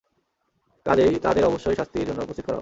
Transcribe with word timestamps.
কাজেই 0.85 1.13
তাদের 1.19 1.43
অবশ্যই 1.45 1.75
শাস্তির 1.75 2.07
জন্য 2.07 2.19
উপস্থিত 2.21 2.45
করা 2.45 2.55
হবে। 2.55 2.59